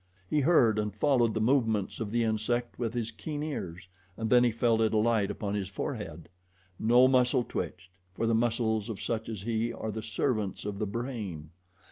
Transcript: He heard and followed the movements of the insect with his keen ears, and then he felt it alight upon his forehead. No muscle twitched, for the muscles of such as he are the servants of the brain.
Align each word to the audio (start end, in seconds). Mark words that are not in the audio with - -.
He 0.27 0.39
heard 0.39 0.79
and 0.79 0.95
followed 0.95 1.35
the 1.35 1.39
movements 1.41 1.99
of 1.99 2.11
the 2.11 2.23
insect 2.23 2.79
with 2.79 2.95
his 2.95 3.11
keen 3.11 3.43
ears, 3.43 3.87
and 4.17 4.31
then 4.31 4.43
he 4.43 4.49
felt 4.49 4.81
it 4.81 4.95
alight 4.95 5.29
upon 5.29 5.53
his 5.53 5.69
forehead. 5.69 6.27
No 6.79 7.07
muscle 7.07 7.43
twitched, 7.43 7.99
for 8.15 8.25
the 8.25 8.33
muscles 8.33 8.89
of 8.89 8.99
such 8.99 9.29
as 9.29 9.43
he 9.43 9.71
are 9.71 9.91
the 9.91 10.01
servants 10.01 10.65
of 10.65 10.79
the 10.79 10.87
brain. 10.87 11.51